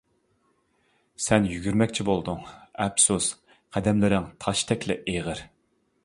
[1.25, 2.41] سەن يۈگۈرمەكچى بولدۇڭ،
[2.85, 3.27] ئەپسۇس
[3.77, 5.43] قەدەملىرىڭ تاشتەكلا ئېغىر.